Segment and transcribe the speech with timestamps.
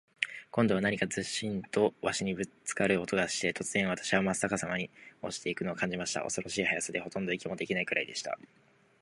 [0.49, 4.89] 今度は何かズシンと鷲にぶっつかる音がして、突然、私はまっ逆さまに
[5.21, 6.23] 落ちて行くのを感じました。
[6.23, 8.39] 恐ろしい速さで、ほとんど息もできないくらいでした。